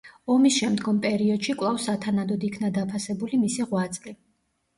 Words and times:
ომის 0.35 0.55
შემდგომ 0.61 1.01
პერიოდში 1.03 1.55
კვლავ 1.59 1.77
სათანადოდ 1.83 2.47
იქნა 2.49 2.73
დაფასებული 2.79 3.41
მისი 3.45 3.69
ღვაწლი. 3.71 4.17